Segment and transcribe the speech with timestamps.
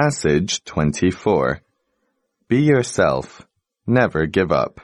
[0.00, 1.60] Passage 24.
[2.48, 3.46] Be yourself.
[3.86, 4.80] Never give up.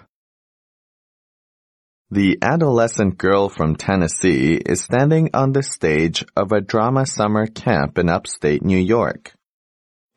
[2.10, 7.96] The adolescent girl from Tennessee is standing on the stage of a drama summer camp
[7.96, 9.32] in upstate New York.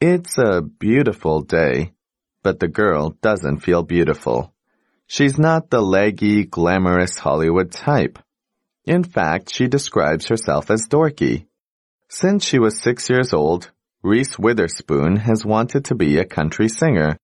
[0.01, 1.93] It's a beautiful day,
[2.43, 4.54] but the girl doesn't feel beautiful.
[5.07, 8.20] She's not the leggy, glamorous Hollywood type.
[8.84, 11.45] In fact, she describes herself as dorky.
[12.09, 17.17] Since she was six years old, Reese Witherspoon has wanted to be a country singer,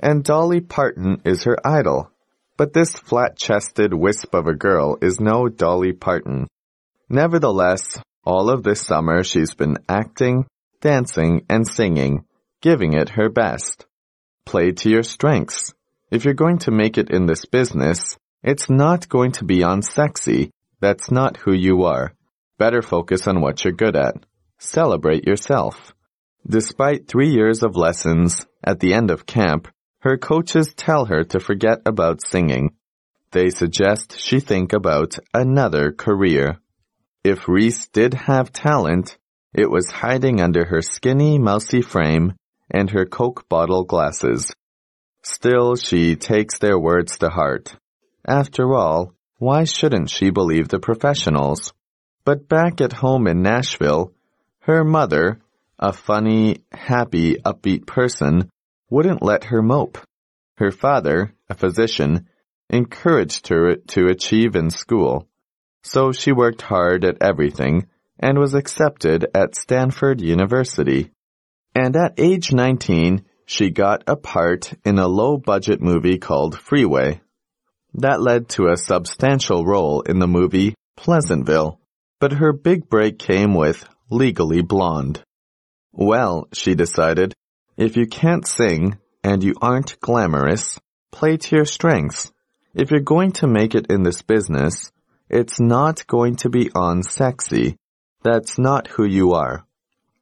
[0.00, 2.10] and Dolly Parton is her idol.
[2.56, 6.46] But this flat-chested wisp of a girl is no Dolly Parton.
[7.10, 10.46] Nevertheless, all of this summer she's been acting,
[10.80, 12.24] dancing, and singing,
[12.62, 13.84] giving it her best.
[14.46, 15.74] Play to your strengths.
[16.10, 19.82] If you're going to make it in this business, it's not going to be on
[19.82, 20.50] sexy.
[20.80, 22.14] That's not who you are.
[22.56, 24.16] Better focus on what you're good at.
[24.58, 25.94] Celebrate yourself.
[26.46, 29.68] Despite three years of lessons, at the end of camp,
[30.00, 32.74] her coaches tell her to forget about singing.
[33.30, 36.58] They suggest she think about another career.
[37.22, 39.16] If Reese did have talent,
[39.54, 42.34] it was hiding under her skinny, mousy frame
[42.70, 44.52] and her Coke bottle glasses.
[45.22, 47.76] Still, she takes their words to heart.
[48.26, 51.72] After all, why shouldn't she believe the professionals?
[52.24, 54.12] But back at home in Nashville,
[54.60, 55.40] her mother,
[55.82, 58.48] a funny, happy, upbeat person,
[58.88, 59.98] wouldn't let her mope.
[60.56, 62.28] Her father, a physician,
[62.70, 65.26] encouraged her to achieve in school.
[65.82, 71.10] So she worked hard at everything and was accepted at Stanford University.
[71.74, 77.20] And at age 19, she got a part in a low-budget movie called Freeway.
[77.94, 81.80] That led to a substantial role in the movie Pleasantville.
[82.20, 85.24] But her big break came with Legally Blonde.
[85.92, 87.34] Well, she decided,
[87.76, 90.78] if you can't sing and you aren't glamorous,
[91.10, 92.32] play to your strengths.
[92.74, 94.90] If you're going to make it in this business,
[95.28, 97.76] it's not going to be on sexy.
[98.22, 99.66] That's not who you are.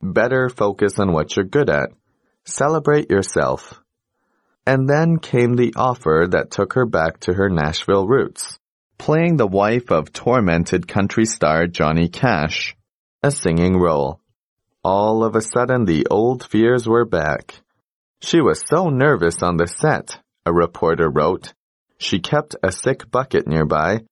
[0.02, 1.90] Better focus on what you're good at.
[2.44, 3.80] Celebrate yourself.
[4.66, 8.58] And then came the offer that took her back to her Nashville roots,
[8.98, 12.76] playing the wife of tormented country star Johnny Cash,
[13.22, 14.20] a singing role.
[14.82, 17.60] All of a sudden the old fears were back.
[18.22, 21.52] She was so nervous on the set, a reporter wrote.
[21.98, 24.04] She kept a sick bucket nearby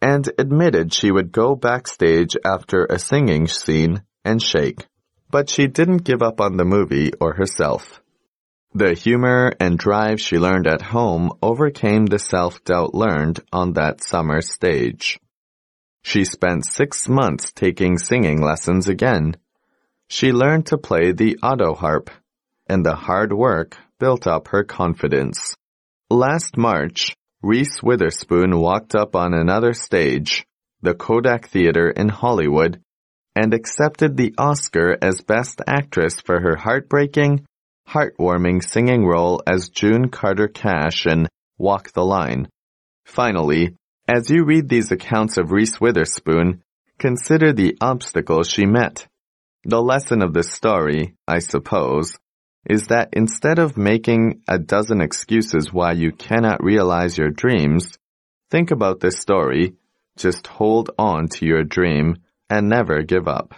[0.00, 4.86] and admitted she would go backstage after a singing scene and shake.
[5.30, 8.00] But she didn't give up on the movie or herself.
[8.72, 14.40] The humor and drive she learned at home overcame the self-doubt learned on that summer
[14.40, 15.20] stage.
[16.02, 19.36] She spent six months taking singing lessons again
[20.14, 22.08] she learned to play the auto harp,
[22.68, 25.56] and the hard work built up her confidence.
[26.08, 30.46] Last March, Reese Witherspoon walked up on another stage,
[30.82, 32.80] the Kodak Theater in Hollywood,
[33.34, 37.44] and accepted the Oscar as Best Actress for her heartbreaking,
[37.88, 41.26] heartwarming singing role as June Carter Cash in
[41.58, 42.46] Walk the Line.
[43.04, 43.74] Finally,
[44.06, 46.62] as you read these accounts of Reese Witherspoon,
[47.00, 49.08] consider the obstacles she met.
[49.66, 52.18] The lesson of this story, I suppose,
[52.68, 57.98] is that instead of making a dozen excuses why you cannot realize your dreams,
[58.50, 59.74] think about this story,
[60.18, 62.18] just hold on to your dream
[62.50, 63.54] and never give up.